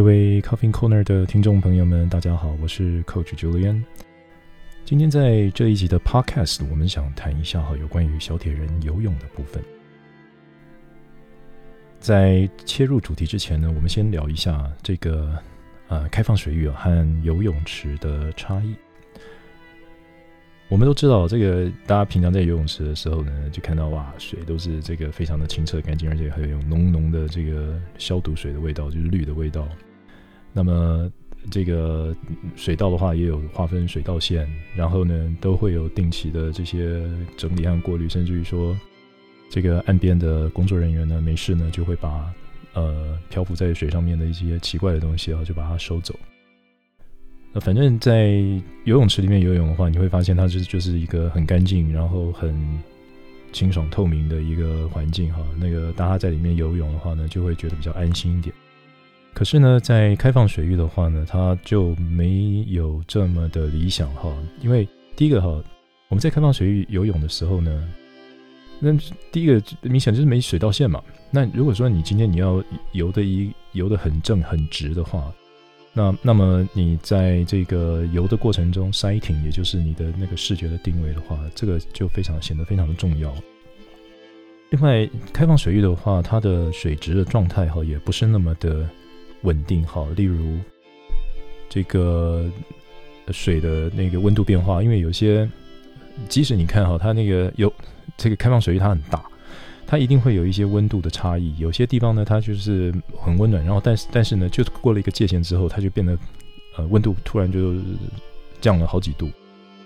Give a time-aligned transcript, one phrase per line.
[0.00, 3.82] 各位 Coffee Corner 的听众朋友们，大家好，我是 Coach Julian。
[4.86, 9.62] 今天在这一集的 Podcast，我们想谈一下哈，有关于小铁人游泳的部分。
[11.98, 15.38] 在切入主题之前呢，我们先聊一下这个
[15.88, 18.74] 呃开放水域和游泳池的差异。
[20.70, 29.68] 我们都知道，这个大家平常在游泳池的时候呢，就看到哇，水都是这个非常的清澈干净，而且还有浓浓的这个消毒水的味道，就是氯的味道。
[30.52, 31.10] 那么
[31.50, 32.14] 这个
[32.54, 37.02] 水道的话，也有划分水道线，然后呢，都会有定期的这些
[37.36, 38.76] 整理和过滤，甚至于说，
[39.48, 42.32] 这个岸边的工作人员呢，没事呢，就会把
[42.74, 46.14] 呃漂浮在水上面的一些奇怪的东西啊，就把它收走。
[47.52, 48.34] 那反正，在
[48.84, 52.54] 游泳池里面游泳的话，你会发现它就是就是一个很干净，然后很
[53.50, 55.44] 清爽透明的一个环境哈。
[55.58, 58.54] 那个大家在里面游泳的话呢，就会觉得比较安心一点。
[59.40, 64.30] 可是呢，在开放水域的话呢，它就没有这么的理想哈。
[64.60, 65.48] 因为第一个哈，
[66.08, 67.90] 我们在开放水域游泳的时候呢，
[68.78, 68.92] 那
[69.32, 71.02] 第一个明显就是没水道线嘛。
[71.30, 75.32] 那如果说你今天你要游的一游的很正很直的话，
[75.94, 83.34] 那那么你在这个游的过程中，sighting 也就是你的那个视觉的定位的话，这个就非常显得非常的重要。
[84.68, 88.86] 另外，开放水域的话，它的水质的状态哈也不是那么的
[89.42, 90.06] 稳定哈。
[90.16, 90.58] 例如，
[91.68, 92.50] 这个
[93.32, 95.48] 水的那个温度变化，因为有些
[96.28, 97.72] 即使你看哈，它那个有
[98.16, 99.22] 这个开放水域它很大。
[99.86, 106.16] 它一定会有一些温度的差异，有些地方呢，它就是很温暖，然后但是但是呢，就过了一个界限之后，它就变得
[106.76, 107.74] 呃温度突然就
[108.60, 109.28] 降了好几度。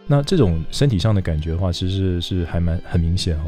[0.06, 3.44] 那这种身体上的感觉的话，其实是是还蛮很明显哈。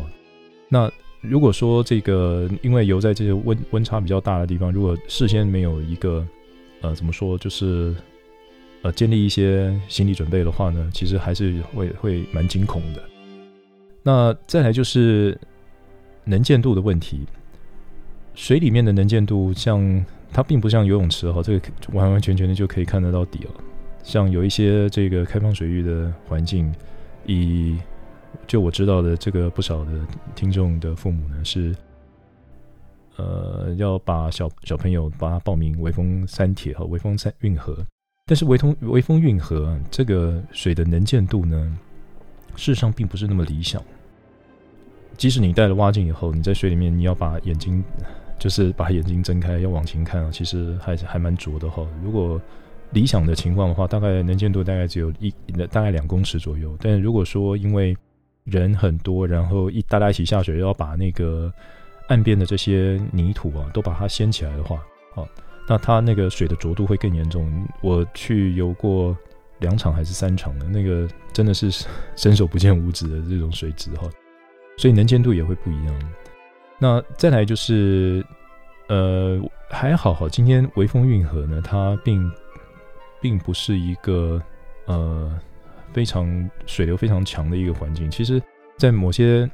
[0.71, 0.91] 那
[1.21, 6.27] 如果说这个因为游在这些温温差比较大的地方，如果事先没有一个
[6.81, 7.95] 呃怎么说，就是
[8.83, 13.03] 呃建立一些心理准备的话呢，其实还是会会蛮惊恐的。
[14.03, 15.39] 那再来就是。
[16.29, 17.21] 能见度的问题，
[18.35, 23.51] 水里面的能见度，像它并不像游泳池哈，这个完完全全的就可以看得到底了。
[24.03, 26.75] 像有一些这个开放水域的环境，
[27.27, 27.77] 以
[28.47, 29.93] 就我知道的这个不少的
[30.35, 31.75] 听众的父母呢，是
[33.17, 37.77] 呃要把小小朋友把他报名微风三铁和微风三运河，
[38.27, 41.79] 但是微通微风运河这个水的能见度呢，
[42.55, 43.83] 事实上并不是那么理想。
[45.17, 47.83] 即使你戴了蛙镜以后，你在水里面，你要把眼睛，
[48.39, 51.87] 就是把眼睛睁开，要往前看啊，其实还是还蛮浊的哈。
[52.05, 52.39] 如果
[52.91, 55.33] 理想的情况的话，大概能见度大概只有一
[55.71, 56.77] 大概两公尺左右。
[56.79, 57.97] 但如果说因为
[58.47, 61.53] 人很多，然后一大家一起下水，要把那个
[62.09, 64.81] 岸边的这些泥土啊都把它掀起来的话，
[65.15, 65.29] 好，
[65.69, 67.67] 那它那个水的浊度会更严重。
[67.83, 69.17] 我去游过
[69.59, 71.71] 两场还是三场的，那个真的是
[72.17, 74.09] 伸手不见五指的这种水质哈。
[74.79, 76.13] 所以能见度也会不一样。
[76.79, 78.23] 那再来就是，
[78.89, 79.41] 呃，
[79.71, 82.31] 还好哈，今天微风运河呢，它并
[83.21, 84.41] 并不是一个
[84.85, 85.41] 呃
[85.93, 88.11] 非常水流非常强的一个环境。
[88.11, 88.41] 其实，
[88.79, 89.49] 在某些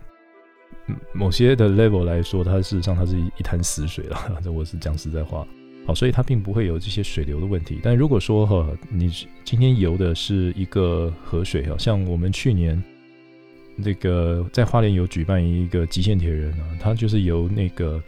[1.13, 4.19] 某些的 level 来说，它事实上它是一一潭死水了。
[4.43, 5.47] 这我是讲实在话。
[5.87, 7.81] 好，所以它并不会有这些水流的问题。
[7.83, 9.11] 但如果说哈，你
[9.45, 12.83] 今天游的是一个河水，哈像我们去年。
[13.83, 18.01] 这个在花莲有举办一个极限铁人啊，他就是游那个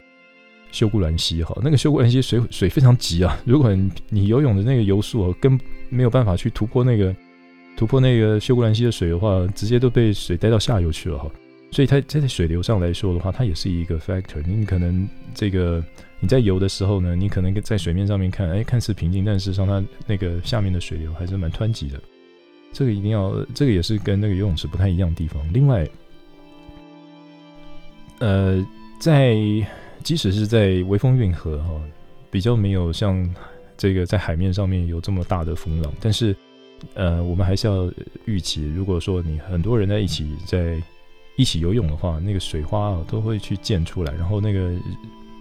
[0.71, 3.75] 秀姑兰溪哈，那个秀姑兰溪水水非常急啊，如果
[4.09, 5.59] 你游泳的那个游速啊，跟
[5.89, 7.13] 没有办法去突破那个
[7.75, 11.29] 突破那个秀姑兰溪的水的话，直接都被水带到下游去了哈，
[11.71, 14.41] 所以它在水流上来说的话，它也是一个 factor。
[14.45, 15.83] 你可能这个
[16.19, 21.99] 你在游的时候呢，你可能在水面上面看，哎，看似平静，但事实上它那个下面的水流还是蛮湍急的。
[22.71, 25.41] 这个一定要，这个也是跟那个游泳池不太一样的地方。
[25.53, 25.87] 另外，
[28.19, 28.65] 呃，
[28.99, 29.35] 在
[30.03, 31.81] 即使是在微风运河哈，
[32.31, 33.33] 比较没有像
[33.77, 36.35] 这个在海面上面有这么大的风浪，但是
[36.93, 37.91] 呃，我们还是要
[38.25, 40.81] 预期，如果说你很多人在一起在
[41.35, 44.71] 一起游泳的话，那个水花啊都会去溅出来，然后那个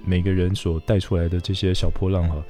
[0.05, 2.43] 每个人所带出来的这些小波浪哈。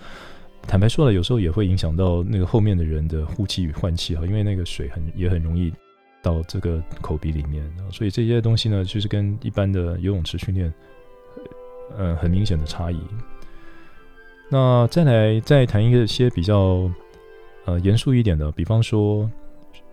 [0.66, 5.70] 坦白说了，有时候也会影响到那个后面的人的呼气与换气哈，因为那个水很也很容易
[6.22, 10.72] 到这个口鼻里面，所以这些东西呢，就是跟一般的游泳池训练，
[11.98, 12.98] 呃，很明显的差异。
[14.48, 16.90] 那再来再谈一些比较
[17.64, 19.31] 呃严肃一点的，比方说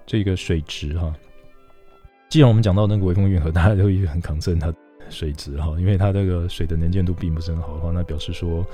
[0.06, 1.14] 这个水质哈。
[2.30, 4.74] 既然我们讲到那个微风运河，大家都很 concern 它
[5.10, 8.66] 水质哈，因为它这个水的能见度并不是很好的话，那表示说。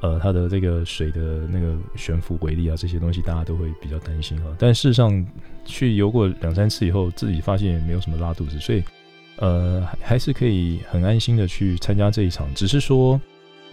[0.00, 4.54] 呃，它的这个水的那个悬浮微粒啊，这些东西大家都会比较担心啊。
[4.58, 5.26] 但事实上，
[5.64, 8.84] 去游过两三次以后，自己发现也没有什么拉肚子，所以
[9.36, 12.52] 呃，还是可以很安心的去参加这一场。
[12.54, 13.18] 只是说，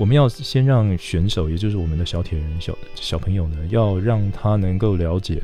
[0.01, 5.39] 我们要先让选手，也就是我们的小铁人小小朋友呢，要让他能够了解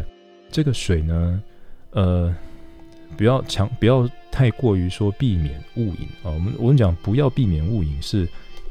[0.49, 1.43] 这个水呢，
[1.91, 2.35] 呃，
[3.15, 6.33] 不要强，不要太过于说避免误饮啊。
[6.33, 8.27] 我们我们讲不要避免误饮，是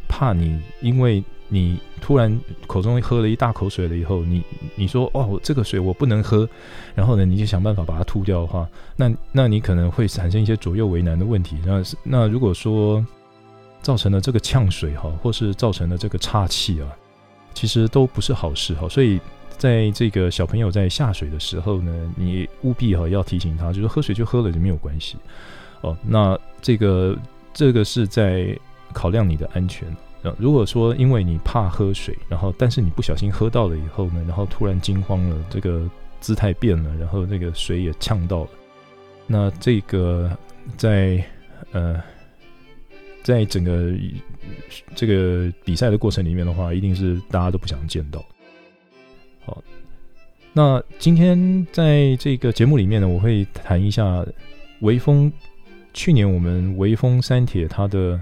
[0.09, 1.23] 怕你因为。
[1.49, 4.43] 你突然口中喝了一大口水了以后，你
[4.75, 6.49] 你说哦，这个水我不能喝，
[6.93, 11.57] 然后呢，你就想办法把它吐掉的话，那那你可能会产生一些左右为难的问题。
[11.65, 13.07] 那那如果说
[13.87, 16.89] 造成了这个呛水哈，或是造成了这个岔气啊，
[17.55, 18.89] 其实都不是好事哈。
[18.89, 19.21] 所以
[19.57, 25.17] 在这个小朋友在下水的时候呢，你务必哈要提醒他，就是喝水就喝了就没有关系
[25.83, 25.97] 哦。
[26.05, 27.17] 那这个
[27.55, 28.59] 这个是在
[28.93, 29.87] 考量你的安全。
[30.37, 35.89] 如果说因为你怕喝水，然后但是你不小心喝到了以后呢，然后突然惊慌了，这个
[36.19, 38.51] 姿态变了，然后那个水也呛到了，
[39.29, 40.29] 那这个
[40.77, 41.25] 在
[41.71, 42.03] 呃，
[43.27, 43.93] 在整个
[44.95, 48.25] 这个比赛的过程里面的话，一定是大家都不想见到。
[49.45, 49.61] 好，
[50.53, 54.25] 那今天在这个节目里面呢，我会谈一下
[54.83, 55.33] 微风，
[55.93, 58.21] 去年我们微风三铁它的。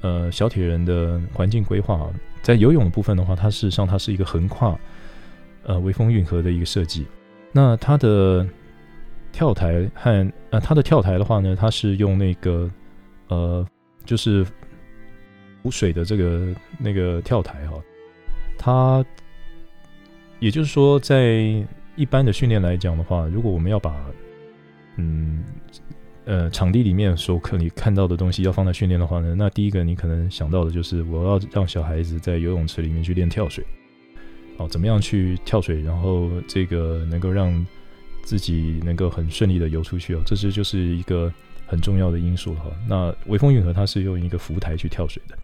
[0.00, 2.10] 呃，小铁人的环境规划，
[2.42, 4.78] 在游泳的部分的话，它事实上它是一个横跨
[5.62, 7.06] 呃微风运河的一个设计。
[7.52, 8.46] 那它的
[9.32, 12.70] 跳台和呃它的跳台的话呢，它是用那个
[13.28, 13.66] 呃
[14.04, 14.44] 就是
[15.62, 17.82] 浮水的这个那个跳台哈。
[18.58, 19.04] 它
[20.40, 21.64] 也就是说，在
[21.96, 23.94] 一般的训练来讲的话，如果我们要把
[24.96, 25.44] 嗯。
[26.26, 33.62] 呃，场地里面所可你看到的东西要放在训练的话呢，那第一个你可能想到的就是我要让小孩子在游泳池里面去练跳水，
[34.56, 37.52] 哦，怎么样去跳水，然后这个能够让
[38.22, 41.30] 自己能够很顺利的游出去哦，这是就是一个
[41.66, 42.64] 很重要的因素哈。
[42.88, 45.36] 那微风运河它是用一个浮台去跳水的，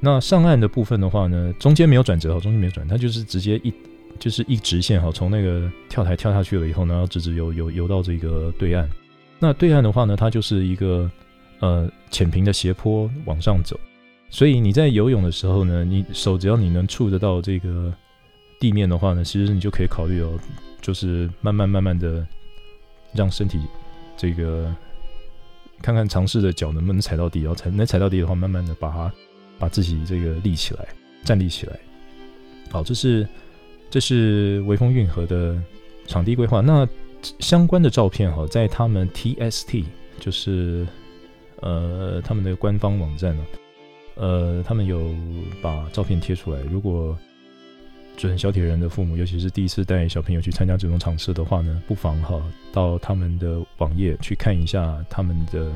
[0.00, 3.72] 那上岸的部分的话呢，中间没有转折哈，中间没有转，它就是直接一
[4.18, 8.88] 就是一直线哈，从那个跳台跳下去了以后呢，然后直直游游游到这个对岸。
[9.40, 11.10] 那对岸的话呢，它就是一个
[11.58, 13.78] 呃浅平的斜坡往上走，
[14.30, 17.92] 所以你在游泳的时候呢，你手只要你能触得到这个
[18.60, 20.38] 地面的话呢，其实你就可以考虑哦，
[20.80, 22.24] 就是慢慢慢慢的
[23.12, 23.58] 让身体
[24.16, 24.74] 这个
[25.82, 29.12] 看看尝试着脚能不能踩到底，然后踩能踩到底的话，慢慢的把它
[29.58, 30.86] 把自己这个立起来，
[31.24, 31.78] 站立起来。
[32.70, 33.28] 好，这是
[33.90, 35.60] 这是微风运河的
[36.06, 36.60] 场地规划。
[36.60, 36.88] 那
[37.38, 39.84] 相关的照片哈，在他们 TST
[40.20, 40.86] 就是
[41.60, 43.44] 呃他们的官方网站呢，
[44.16, 45.14] 呃，他们有
[45.62, 46.60] 把照片贴出来。
[46.70, 47.16] 如果
[48.16, 55.72] 准小铁人的父母，尤其是第一次带小朋友去参加这种场次的话呢，不妨哈到他们的网页去看一下他们的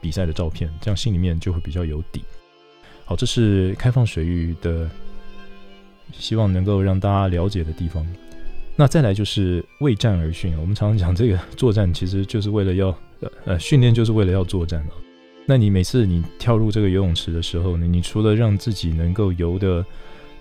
[0.00, 2.22] 比赛的照片，这样心里面就会比较有底。
[3.04, 4.88] 好，这是开放水域的，
[6.12, 8.06] 希望能够让大家了解的地方。
[8.76, 12.96] 那再来就是为战而训，我们常常讲这个作战其实就是为了要
[13.44, 14.90] 呃训练，就是为了要作战啊。
[15.46, 19.84] 那你每次你跳入这个游泳池的时候呢，你除了让自己能够游的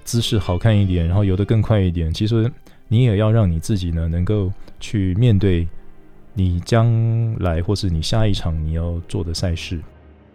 [0.03, 2.49] 姿势好看一点，然后游得更快一点，其实
[2.87, 5.67] 你也要让你自己呢能够去面对
[6.33, 9.79] 你将来或是你下一场你要做的赛事。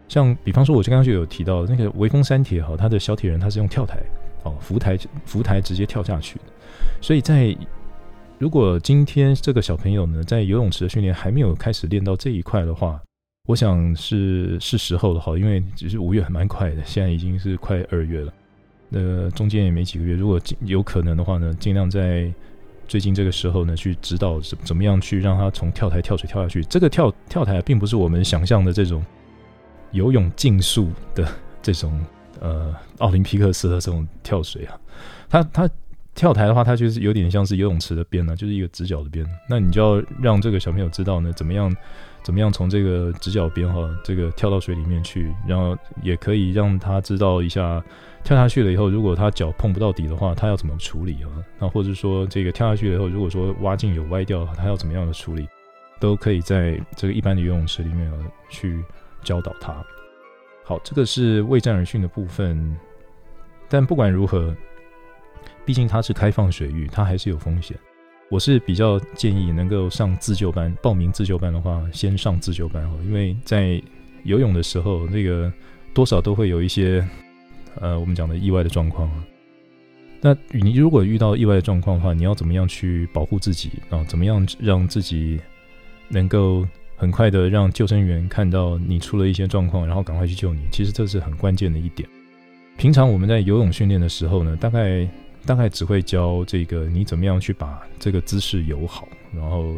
[0.08, 3.98] 像比方说，我就刚刚就有提到那个微风三铁哈，他的小铁人他是用跳台
[4.42, 6.40] 哦浮台浮台直接跳下去，
[7.02, 7.54] 所以在
[8.38, 12.98] 如果今天这个小朋友呢，在游泳池的训练还没有开始练到这一块的话，
[13.46, 18.32] 我想是是时候的哈，因为只是五月还蛮快的，现在已经是快二月了，
[18.88, 20.14] 那中间也没几个月。
[20.14, 22.32] 如果有可能的话呢，尽量在
[22.88, 26.64] 最近这个时候呢，去指导怎怎么样去让他从跳台跳水跳下去。
[26.64, 29.04] 这个跳跳台并不是我们想象的这种
[29.92, 31.28] 游泳竞速的
[31.62, 32.04] 这种
[32.40, 34.80] 呃奥林匹克式的这种跳水啊，
[35.28, 35.70] 他 他。
[36.14, 39.24] 跳台的话，他就是有点像是游泳池的边呢，就是一个直角的边。
[39.48, 41.72] 那你就要让这个小朋友知道呢，怎么样，
[42.22, 47.82] 怎么样从这个直角边哈，这个跳到水里面去，然后也可以让他知道一下，
[48.22, 51.28] 跳下去了以后，如果他脚碰不到底的话，他要怎么处理啊？
[51.58, 55.48] 那或者说这个跳下去了以后，如果说蛙镜有歪掉，他要怎么样的处理，
[55.98, 58.12] 都可以在这个一般的游泳池里面
[58.48, 58.84] 去
[59.22, 59.74] 教导他。
[60.64, 62.76] 好，这个是为战而训的部分，
[63.68, 64.54] 但不管如何。
[65.64, 67.78] 毕竟它是开放水域，它还是有风险。
[68.30, 72.98] 我是比较建议能够上自救班，报名自救班的话，先上自救班哦。
[73.06, 73.82] 因为在
[74.24, 75.50] 游泳的时候，那个
[75.94, 77.02] 多少都会有一些
[77.80, 79.10] 呃我们讲的意外的状况。
[80.20, 84.04] 那你如果遇到意外的状况的话，你要怎么样去保护自己啊？
[84.04, 85.40] 怎么样让自己
[86.08, 86.66] 能够
[86.96, 90.60] 很快的让救生员看到你出了一些状况，然后赶快去救你？
[90.70, 92.06] 其实这是很关键的一点。
[92.76, 95.08] 平常我们在游泳训练的时候呢，大概
[95.48, 99.74] 大概只会教这个你怎么样去把这个姿势游好，然后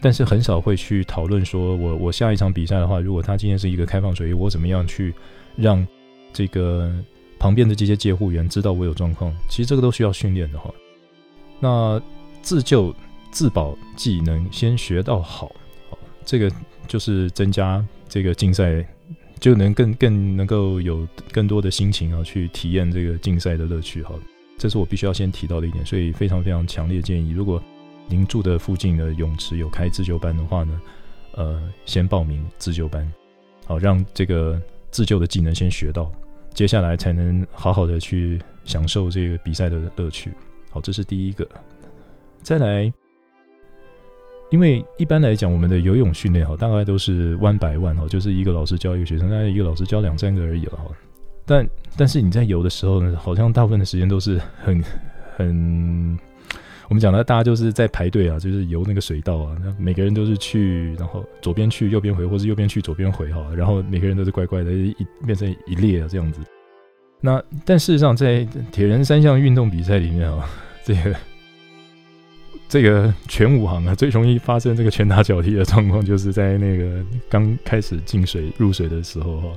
[0.00, 5.12] 但是很少会去讨论说我我下一场比赛的话，如果他今天是一个开放水域，我怎么样去
[5.56, 5.86] 让
[6.32, 6.90] 这个。
[7.40, 10.74] 旁边的这些救护员知道我有状况，其实这个都需要训练的哈。
[11.60, 12.02] 那
[12.42, 12.92] 自救
[13.30, 15.46] 自保技能先学到好，
[15.88, 16.50] 好，这个
[16.88, 18.84] 就是增加这个竞赛
[19.38, 24.12] 就能更更能够有更多的心情啊，去体验这个竞赛的乐趣哈。
[24.58, 27.62] 这是我必须要先提到的一点，所以非常非常强烈建议，如果
[28.08, 30.80] 您住的附近的泳池有开自救班的话呢，
[31.34, 33.10] 呃，先报名自救班，
[33.66, 34.60] 好，让这个
[34.90, 36.10] 自救的技能先学到。
[36.54, 40.32] 接下来才能好好的去享受这个比赛的乐趣。
[40.70, 41.48] 好，这是第一个。
[42.42, 42.92] 再来，
[44.50, 50.86] 因为一般来讲，我们的游泳训练哈，大概都是 one by one 哈，就是一个老师教一个学生，大概一个老师教两三个而已了哈。
[51.48, 54.84] 但但是你在游的时候呢，好像大部分的时间都是很
[55.36, 56.18] 很。
[56.90, 59.54] 我们讲的，大家就是在排队啊，就是游那个水道啊。
[59.62, 63.44] 那每个人都是去，然后左边去，右边回，或是右边去，左边回哈。
[63.54, 66.40] 然后每个人都是乖乖的，一变成一列啊这样子。
[67.20, 70.48] 那但事实上，在铁人三项运动比赛里面啊，
[70.82, 71.14] 这个
[72.70, 79.48] 这个全武行啊，最容易发生这个拳打脚踢的状况，就是在那个刚开始进水入水的时候哈。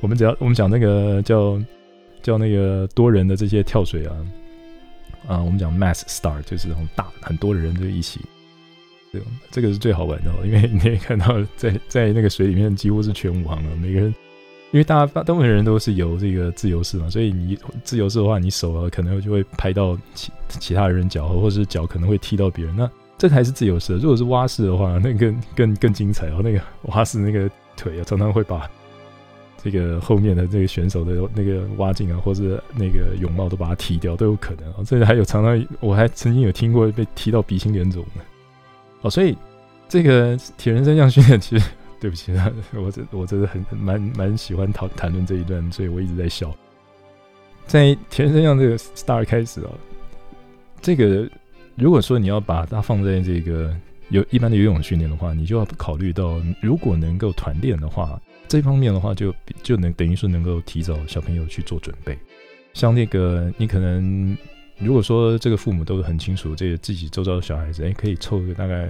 [0.00, 1.60] 我们只要我们讲那个叫
[2.22, 4.16] 叫那个多人的这些跳水啊。
[5.26, 8.20] 啊，我们讲 mass star 就是那种大很多的人就一起，
[9.10, 14.14] 这种这个是最好玩的，因为你可以看到在在那个水里面几乎是全武行了，每个人，
[14.70, 23.96] 因为大家大部分人都是游这个自由式嘛，所以你自由式的话，你手啊可能就会拍到其其他人脚，或者是脚可能会踢到别人，那这才是自由式。
[23.96, 26.60] 如果是蛙式的话，那更更更精彩哦，那个
[26.92, 28.70] 蛙式那个腿啊常常会把。
[29.64, 34.84] 这个后面的这个选手的那个蛙镜啊，或是那个泳帽都把它踢掉都有可能啊。
[34.84, 38.20] 甚至还有常常，我还曾经有听过被踢到鼻青脸肿的。
[39.00, 39.34] 哦，所以
[39.88, 41.66] 这个铁人三项训练，其实
[41.98, 46.54] 对不起啊，我这我真的很蛮蛮喜欢讨谈论这一段，所以我一直在笑。
[47.66, 49.70] 在铁人三项这个 star 开始啊，
[50.82, 51.26] 这个
[51.74, 53.74] 如果说你要把它放在这个
[54.10, 58.20] 有一般的游泳训练的话，你就要考虑到，如果能够团练的话。
[58.46, 62.18] 这方面的话就，就能等于是能够提早小朋友去做准备。
[62.72, 64.36] 像那个，你可能
[64.78, 68.88] 如果说这个父母都很清楚，这个自己周遭的小孩子，哎，可以凑个大概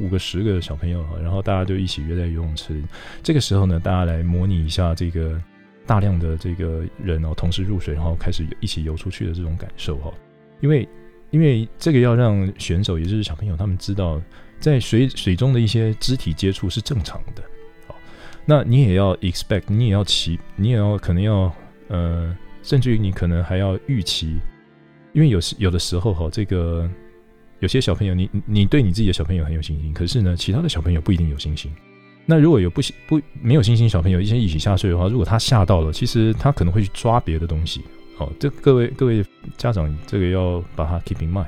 [0.00, 2.82] 五个、十个小朋友，然后大家就一起约在游泳池。
[3.22, 5.40] 这个时候呢，大家来模拟一下这个
[5.86, 10.12] 大量的这个人哦，同时入水，然后开始一起游出去的这种感受哈。
[10.60, 10.88] 因为
[11.30, 14.20] 因为这个要让选手，也就是小朋友，他们知道
[14.58, 17.42] 在水水中的一些肢体接触是正常的。
[18.46, 21.50] 那你也要 expect，你也要期，你也要可能要，
[21.88, 24.38] 呃，甚至于你可能还要预期，
[25.12, 26.88] 因为有时有的时候哈，这个
[27.60, 31.72] 有些小朋友，你你对你自己的小朋友很有信心，可是呢，其他的小朋友不一定有信心。
[32.26, 37.82] 那如果有不不没有信心小朋友一些一起下水的话，如果他吓到了，其实他可能会去抓别的东西。
[38.18, 39.24] 哦，这各位各位
[39.56, 41.46] 家长，这个要把它 keep in mind。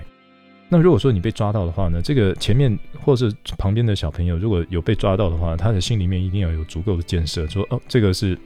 [0.68, 8.36] 那如果说你被抓到的话呢，这个前面或是旁边的小朋友如果有被抓到的话，他的心里面一定要有足够的建设，说哦，这个是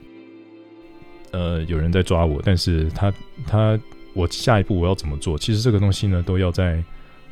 [1.31, 3.11] 呃有人在抓我，但是他
[3.47, 3.79] 他
[4.13, 5.35] 我下一步我要怎么做？
[5.35, 6.83] 其实这个东西呢，都要在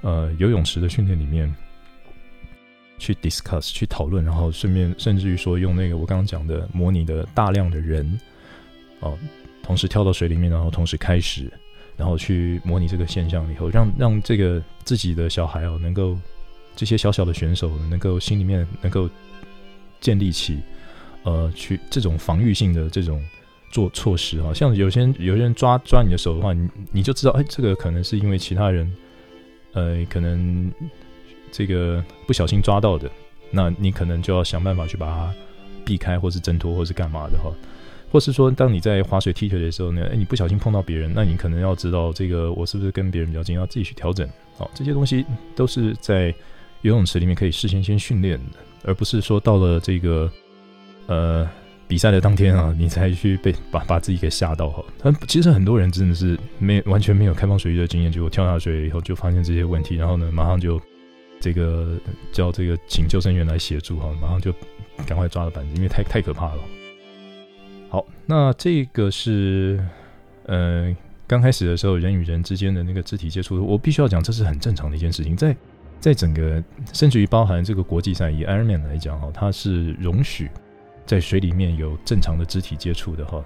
[0.01, 1.55] 呃游泳池的训练里面
[2.97, 8.19] 去 discuss 去讨论，然后顺便甚至于说用那个我刚刚讲的模拟的大量的人
[9.01, 9.15] 哦，
[9.61, 11.51] 同时跳到水里面，然后同时开始。
[11.99, 16.17] 然后去模拟这个现象以后，让让这个自己的小孩哦，能够
[16.73, 19.09] 这些小小的选手能够心里面能够
[19.99, 20.59] 建立起
[21.23, 23.21] 呃，去这种防御性的这种
[23.69, 28.89] 做措施啊，像有些有些人抓抓你的手的话，你你就知道，哎，这个可能是因为其他人
[29.73, 30.71] 呃，可能
[31.51, 33.11] 这个不小心抓到的，
[33.51, 35.33] 那你可能就要想办法去把它
[35.83, 37.51] 避开，或是挣脱，或是干嘛的哈。
[38.11, 44.27] 或是说，当你在划水踢腿的时候呢，哎，你不小心碰到别人，那你可能要知道这个我是不是跟别人比较近，要自己去调整。
[44.57, 45.25] 好，这些东西
[45.55, 46.33] 都是在
[46.81, 50.31] 游泳池里面可以事先先训练的，而不是说到了这个
[51.07, 51.47] 呃
[51.87, 54.83] 比赛的当天啊，你才去被把把自己给吓到哈。
[55.03, 60.81] 但其实很多人真的是没完全没有开放水域的经验，结果跳下水以后就发现这些问题，然后呢，马上就
[61.39, 61.97] 这个
[62.31, 64.51] 叫这个请救生员来协助哈，马上就
[65.05, 66.61] 赶快抓了板子，因为太太可怕了。
[67.89, 69.83] 好，那这个是
[70.45, 75.35] 呃，刚开始的时候，人与人之间的那个肢体接触，我必须要讲，这是很正常的一件事情。
[75.35, 75.57] 在
[75.99, 80.49] 在整个，甚至于包含这个国际赛，以 Ironman 来讲哈，它是容许
[81.07, 83.43] 在水里面有正常的肢体接触的哈。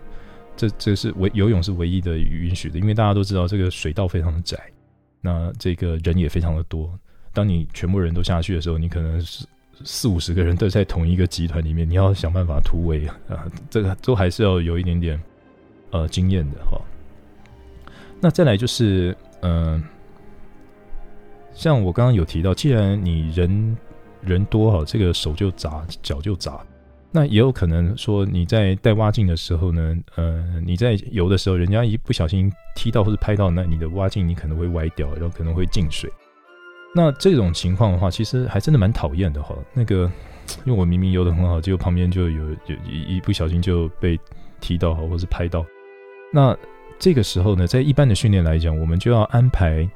[0.58, 4.58] 这这是唯游泳是唯一的允许的，因为大家都知道这个水道非常的窄，
[5.22, 6.94] 那这个人也非常的多。
[7.32, 9.46] 当你全部人都下去的时候，你可能是
[9.84, 15.22] 四五十个人都在同一个集团里面，你要想办法突围啊，这个都还是要有一点点
[15.92, 16.80] 呃经验的哈。
[18.22, 19.84] 那再来就是嗯、
[21.54, 23.78] 像我刚刚有提到，既然你人
[24.22, 26.60] 人多哈，这个手就砸，脚就砸。
[27.12, 36.10] 那也有可能说你在带蛙镜的时候呢，呃，你在游的时候，人家一不小心踢到或者拍到，那你的蛙镜你可能会歪掉，然后可能会进水。
[36.96, 39.56] 那这种情况的话，其实还真的蛮讨厌的哈。
[39.74, 40.10] 那个，
[40.66, 44.20] 因为我明明游得很好，结果旁边就有有一一不小心就被
[44.60, 45.66] 踢到或是拍到。
[46.32, 46.56] 那
[47.00, 49.90] 这个时候呢，在一般的训练来讲，我们就要安排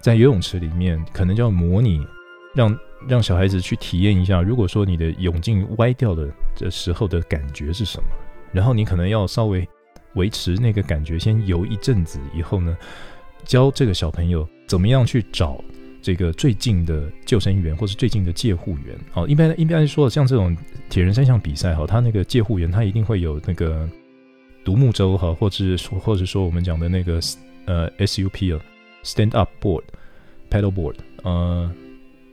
[0.00, 2.06] 在游泳池里面，可能就要模拟
[2.54, 2.76] 让。
[3.06, 8.08] 让小孩子去体验一下，如果说你的泳镜歪掉的这时候的感觉是什么，
[8.50, 9.68] 然后你可能要稍微
[10.14, 12.74] 维持那个感觉，先游一阵子以后呢，
[13.44, 15.62] 教这个小朋友怎么样去找
[16.04, 18.94] 这个最近的救生员或是最近的戒护员。
[19.14, 20.54] 哦，一般一般来说，像这种
[20.90, 23.88] 铁人三项比赛哈，他那个戒护员他一定会有那个
[24.62, 27.18] 独木舟哈，或者说或者说我们讲的那个
[27.64, 28.60] 呃 SUP 啊
[29.02, 29.84] ，Stand Up Board
[30.50, 31.72] Paddle Board，呃。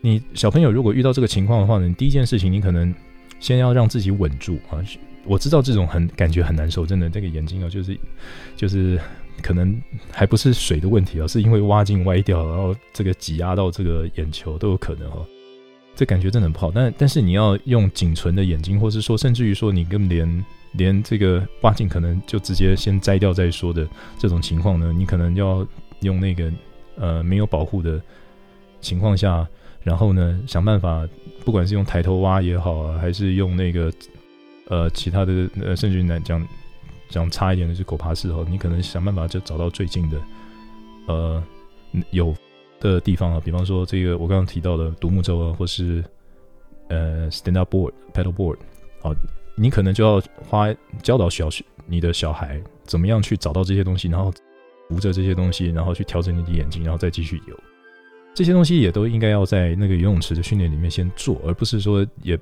[0.03, 2.91] 你小朋友如果遇到这个情况的话呢，你第一件事情你可能
[3.39, 4.81] 先要让自己稳住啊。
[5.25, 7.95] 我知道这种很感觉很难受，真的，这个眼睛啊，就是
[8.55, 8.99] 就是
[9.41, 15.25] 可能还不是水的问题啊，是因为蛙镜歪掉，然后这个挤压到这个眼球都有可能哦。
[15.95, 16.71] 这感觉真的很不好。
[16.71, 25.65] 但但是你要用仅存的眼睛，或是说甚至于说你根本连连这个蛙镜可能就直接先摘掉再说的这种情况呢，你可能要
[26.01, 26.51] 用那个
[26.97, 28.01] 呃没有保护的
[28.79, 29.47] 情况下。
[29.83, 31.09] 然后呢，想办法，
[31.43, 33.91] 不管是用抬头蛙也好啊，还是用那个
[34.67, 36.47] 呃其他的呃，甚至于来讲
[37.11, 40.21] 讲差一点的是狗爬式哈，你可能想办法就找到最近的
[41.07, 41.43] 呃
[42.09, 42.33] 有
[42.79, 46.03] 的地方啊，比方说这个我刚刚提到的独木舟啊，或是
[46.87, 48.57] 呃 stand up board paddle board
[49.03, 49.11] 啊，
[49.55, 50.19] 你可能就要
[50.49, 51.47] 花教导小
[51.85, 54.33] 你的小孩怎么样去找到这些东西，然后
[54.89, 57.59] 扶着这些东西，然后去调整你的眼睛，然后再继续游。
[58.33, 62.39] 这些东西也都应该要在那个游泳池的训练里面先做，而不是说也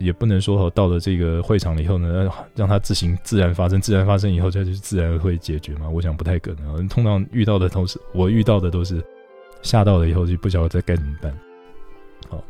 [0.00, 5.88] 也不能说到了这个会场了以后呢，让它自行自然发生，自然发生以后再就自然会解决嘛。
[5.88, 6.88] 我想不太可能。
[6.88, 9.00] 通常遇到的都是我遇到的都是
[9.62, 11.38] 吓到了以后就不晓得该怎么办。
[12.28, 12.42] 好，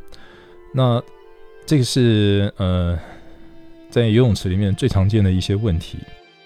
[0.72, 1.02] 那
[1.66, 2.98] 这个是呃
[3.90, 5.98] 在游泳池里面最常见的一些问题。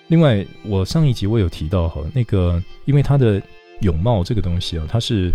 [0.09, 3.41] 另外，我上一集我有提到哈，那个因为它的
[3.83, 5.31] 泳帽这个东西啊，它是。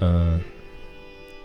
[0.00, 0.40] 嗯、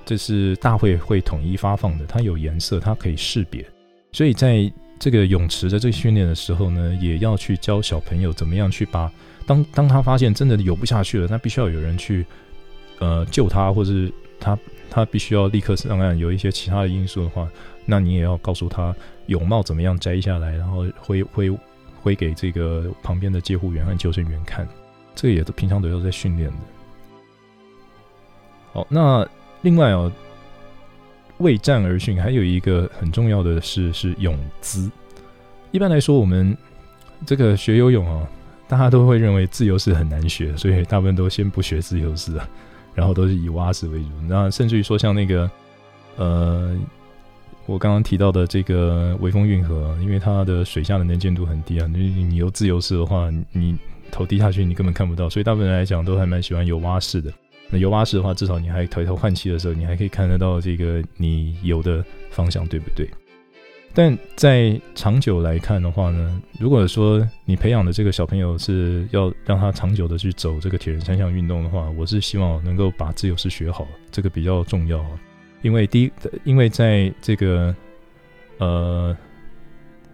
[0.09, 3.63] 这是大会会统一发放的，它有颜色，它可以识别。
[4.11, 9.11] 所以在这个泳池的这个训练的时候呢，也要去教小朋友怎么样去把
[9.45, 12.25] 当当他发现真的游不下去了，他必须要有人去
[12.97, 14.57] 呃救他，或者是他
[14.89, 16.17] 他必须要立刻上岸。
[16.17, 17.47] 有一些其他的因素的话，
[17.85, 18.95] 那你也要告诉他
[19.27, 21.55] 泳帽怎么样摘下来，然后挥挥
[22.01, 24.67] 挥给这个旁边的救护员和救生员看。
[25.13, 26.57] 这个也都平常都要在训练的。
[28.73, 29.27] 好，那
[29.61, 30.11] 另外哦，
[31.39, 34.89] 为战而训，还有一个很重要的是是泳姿。
[35.71, 36.57] 一般来说，我们
[37.25, 38.27] 这个学游泳哦，
[38.67, 42.49] 大家都会认为自由式很难学，所以大部分都先不学自由式啊，
[42.95, 44.09] 然后都是以蛙式为主。
[44.27, 45.49] 那甚至于说像那个
[46.17, 46.75] 呃，
[47.65, 53.77] 我刚刚提到的这个微风运河，因为它的水下的能见度很低啊，你你游自由式的话，你
[54.11, 57.31] 头低下去你根本看不到，所以大部分人来讲都还蛮喜欢游蛙式的。
[57.69, 63.07] 那游蛙式的话，至少你还抬头换气的时候，你还可以看得到这个你游的方向，对不对？
[63.93, 75.03] 但在长久来看的话呢，如果说你培养的这个小朋友是要让他长久的去走这个铁人三项运动的话，我是希望能够把自由式学好，这个比较重要。
[75.61, 76.11] 因为第一，
[76.43, 77.75] 因为在这个
[78.57, 79.17] 呃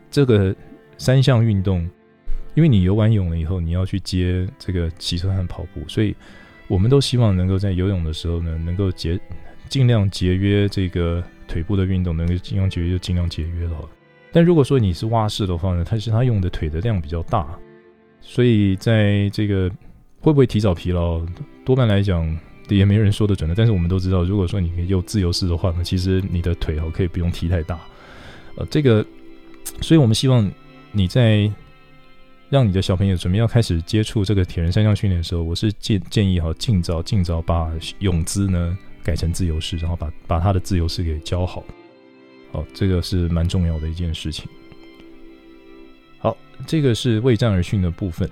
[0.10, 0.56] 这个
[0.98, 1.89] 三项运动，
[2.54, 6.13] 因为你游完泳了以后，你要去接这个骑车和跑步，所以。
[6.67, 9.19] 我们都希望能够在游泳的时候呢，能够节
[9.69, 13.78] 尽量节约这个腿部的运动，能够尽量节约就尽量节约了。
[14.32, 17.47] 但如果说你是蛙式的话呢，它是它用的腿的量比较大，
[18.19, 19.69] 所以在这个
[20.19, 21.21] 会不会提早疲劳，
[21.63, 23.56] 多半来讲也没人说得准的。
[23.56, 27.80] 但是我们都知道，如果说你有自由式的话呢，其实你的腿哦可以不用踢太大。
[28.58, 29.06] 呃，这个，
[29.82, 30.51] 所以我们希望
[30.91, 31.51] 你在
[32.49, 41.63] 让你的小朋友准备要开始接触这个铁人三项训练的时候，我是建建议哈，尽早尽早把泳姿呢改成自由式，然后把把他的自由式给教好。
[42.51, 44.47] 好，这个是蛮重要的一件事情。
[46.19, 48.29] 好，这个是为战而训的部分。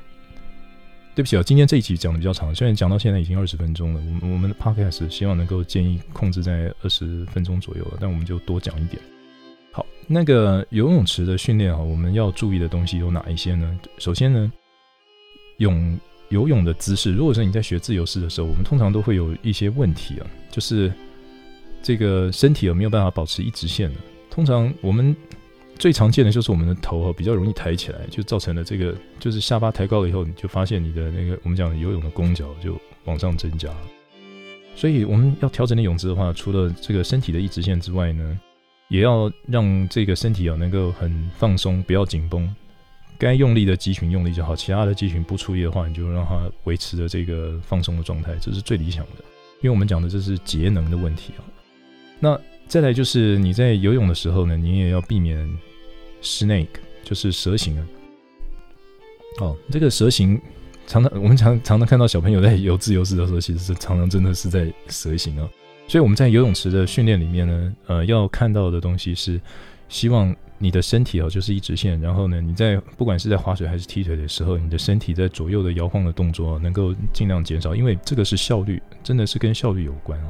[1.15, 9.01] 对不起啊，今天这一集讲的比较长，虽然讲到现在已经二十分钟了，我们我们的 podcast 希望能够建议控制在二十分钟左右了，但我们就多讲一点。
[10.07, 13.79] 那个游泳池的训练啊，我们要注意的东西有哪一些呢？
[13.97, 14.51] 首先呢，
[15.57, 20.91] 泳游泳的姿势，如果说你在学自由式的时候，我们通常都会有一些问题啊，就是
[21.81, 23.99] 这个身体有没有办法保持一直线的。
[24.29, 25.15] 通常我们
[25.77, 33.69] 最常见的就是我们的头哈比较容易抬起来，就造成了这个就是下巴抬高了以后，你就发现你的那个我们讲游泳的弓脚就往上增加。
[34.75, 38.39] 所以我们要调整的泳姿的话，除了这个身体的一直线之外呢，
[38.93, 42.47] 也要让这个身体啊能够很放松，不要紧绷。
[43.17, 49.25] 该用力的肌群用力就好，其他的肌群不出力的话，你就让它维持着这个放松的状态，这是最理想的。
[49.61, 51.41] 因为我们讲的这是节能的问题啊。
[52.19, 55.43] 那再来就是你在游泳的时候呢，你也要避免
[56.21, 56.67] snake，
[57.03, 57.87] 就是蛇形啊。
[59.39, 60.39] 哦，这个蛇形
[60.85, 65.49] 常常我们常常常看到小朋友在游自由式的时候，其实是常常真的是在蛇形啊。
[65.87, 69.39] 所以我们在游泳池的训练里面呢，呃，要看到的东西是，
[69.89, 80.29] 希望你的身体哦就是一直线，然后呢，你在不管是在划水还是踢腿的时候，你的身体在左右的摇晃的动作能够尽量减少，因为这个是效率，真的是跟效率有关啊。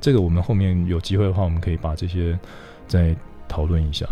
[0.00, 2.38] 这个我们后面有机会的话，我们可以把这些
[2.86, 3.16] 再
[3.48, 4.06] 讨论一下。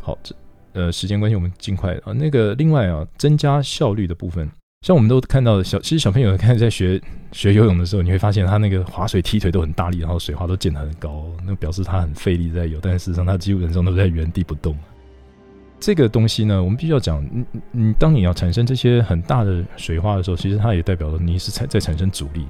[0.00, 0.34] 好，这
[0.74, 2.12] 呃时间关系，我们尽快啊。
[2.12, 4.48] 那个另外啊，增加效率的部分。
[4.82, 14.76] 像我们都看到小，其实小朋友看在学学游泳的时候，你会发现他那个划水踢腿都很大力，然后水花都溅得很高，那表示他很费力在游，但事实上他基本上都在原地不动。
[15.78, 22.44] 这个东西呢，我们必须要讲，你你当你要产生这些很大的水花的时候，其实它也代表了你是在在产生阻力。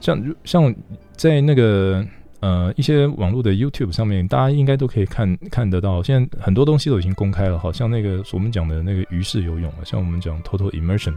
[0.00, 0.74] 像像
[1.16, 2.02] 在那个
[2.40, 11.12] 呃一些网络的 YouTube 上面，大家应该都可以看看得到，现在很多东西都已经公开了，好像那个我们讲的那个鱼式游泳啊，像我们讲 Total Immersion。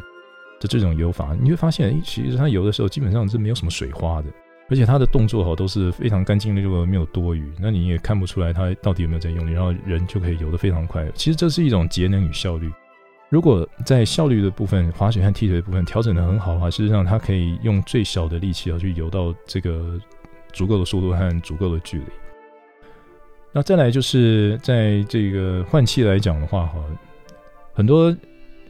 [0.59, 4.27] 的这种游法，你会发现，其实他游的时候基本上是没有什么水花的，
[4.69, 11.07] 而且他的动作哈都是非常干净利落，没有多余，那你也看不出来他到底有没有在用力，然后人就可以游得非常快。
[11.13, 12.71] 其实这是一种节能与效率。
[13.29, 19.99] 如果在效率的部分，划水和踢腿的部分调整得很好的话，事实上他可以用最小的力气要去游到这个
[20.53, 22.05] 足够的速度和足够的距离。
[23.51, 26.83] 那再来就是在这个换气来讲的话，哈，
[27.73, 28.15] 很多。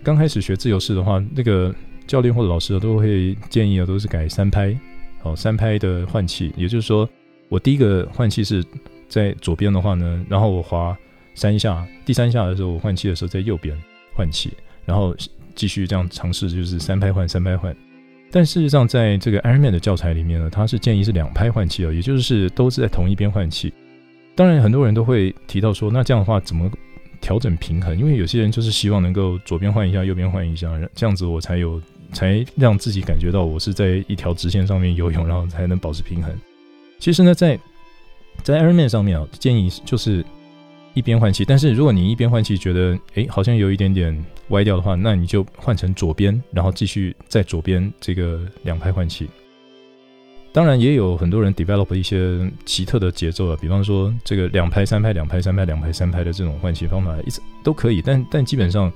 [0.08, 1.76] 刚开始学自由式的话，那个
[2.08, 4.74] 教练或者老师都会建议啊，都是改三拍，
[5.20, 6.50] 好，三拍的换气。
[6.56, 7.10] 也就是说，
[7.50, 8.64] 我第一个换气是
[9.10, 10.98] 在左边的话呢，然后我滑
[11.36, 13.78] 三下，第三下的时候我换气的时候在右边
[14.16, 14.54] 换气，
[14.86, 15.14] 然后
[15.56, 17.76] 继续这样尝试，就是三拍换，三拍换。
[18.32, 23.74] 但事实上，在这个 Ironman 的教材里面呢，它是建议是两拍换气啊，也就是都是在同一边换气。
[24.36, 26.72] 当然，很多人都会提到说，那这样的话怎么？
[27.22, 31.82] 调整平衡，因为有些人就是希望能够左边换一下，右边换一下，这样子我才有
[32.14, 36.34] 才让自己感觉到我是在一条直线上面游泳，然后才能保持平衡。
[37.00, 37.60] 其实呢，在
[38.44, 40.24] 在 Ironman 上面啊，建议就是
[40.94, 49.28] 一边换气，但是如果你一边换气觉得诶好像有一点点歪掉的话，那你就换成左边，然后继续在左边这个两拍换气。
[50.58, 58.02] 当然也有很多人 develop 一些奇特的节奏啊，比方说这个两拍三拍两拍三拍两拍三拍的这种换气方法，一直都可以。
[58.02, 58.92] 但但基本上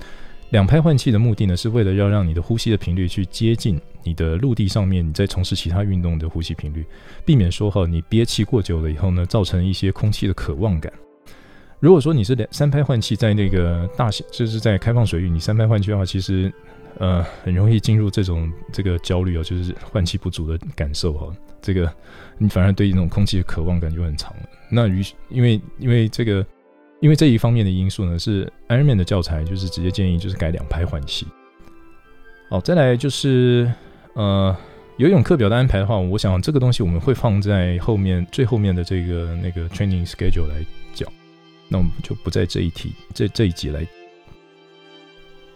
[0.50, 6.84] 两拍换气的目的呢，是为了要让你的呼吸的频率去接近你的陆地上面你在从事其他运动的呼吸频率，
[7.24, 10.92] 避免说哈你憋气过久了以后呢，造成一些空气的渴望感。
[11.78, 16.52] 如果说你是两三拍换气，在那个大型就是在开放水域，你三拍换气的话，其实。
[16.98, 21.34] 呃，很容易进入这种这个焦虑哦，就是换气不足的感受哈。
[21.60, 21.92] 这个
[22.38, 24.42] 你反而对那种空气的渴望感就很长了。
[24.70, 26.44] 那于因为因为这个
[27.00, 31.26] 因为这一方面的因素呢，是 Ironman 的教材就是直接建议就是改两拍换气。
[32.50, 33.72] 好，再来就是
[34.14, 34.56] 呃
[34.98, 41.10] 游泳课表的安排的话，我想这个东西我们会放在后面最后面的这个那个 training schedule 来讲。
[41.68, 43.86] 那我们就不在这一题这这一集来。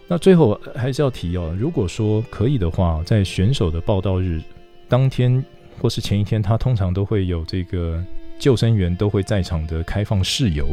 [0.08, 4.40] 那最后还是要提哦，如果说可以的话，在选手的报到日
[4.88, 5.44] 当天
[5.80, 8.00] 或是前一天，他通常都会有这个
[8.38, 10.68] 救生员都会在场的开放试游。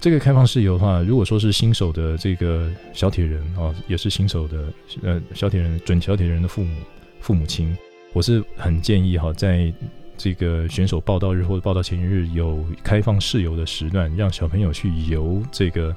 [0.00, 6.80] 这个开放试游的话，如果说是新手的这个小铁人啊，也是新手的呃小铁人准小铁人的父母
[7.20, 7.76] 父母亲，
[8.12, 9.72] 我是很建议哈，在
[10.16, 15.96] 这个选手报到日或者报到前一日有开放试游的时段，让小朋友去游这个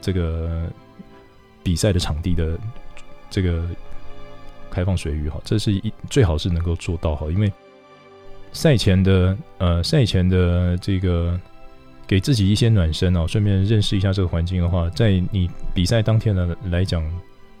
[0.00, 0.66] 这个。
[1.70, 2.58] 比赛的场地的
[3.30, 3.64] 这个
[4.72, 7.52] 开放水域哈，这是一最好是能够做到哈，因为
[8.50, 11.38] 赛前的呃赛前的这个
[12.08, 17.08] 给自己一些暖身哦，顺便认识一下这个环境的话，在你比赛当天呢来讲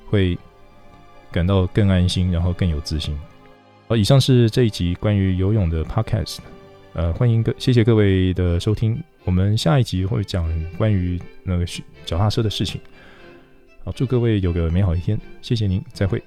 [0.08, 0.36] 会
[1.30, 3.16] 感到更安心，然后更有自信。
[3.86, 6.38] 好，以上是这一集关于游泳的 Podcast，
[6.94, 11.64] 呃，欢迎各谢谢各位的收听，我们下一集会讲关于那个
[12.04, 12.80] 脚踏车的事情。
[13.82, 16.22] 好，祝各位有个美好一天，谢谢您，再会。